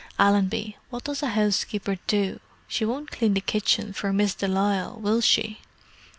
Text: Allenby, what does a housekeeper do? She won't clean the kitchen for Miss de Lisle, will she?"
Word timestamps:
Allenby, 0.17 0.77
what 0.89 1.03
does 1.03 1.21
a 1.21 1.27
housekeeper 1.27 1.99
do? 2.07 2.39
She 2.67 2.85
won't 2.85 3.11
clean 3.11 3.35
the 3.35 3.39
kitchen 3.39 3.93
for 3.93 4.11
Miss 4.11 4.33
de 4.33 4.47
Lisle, 4.47 4.97
will 4.99 5.21
she?" 5.21 5.59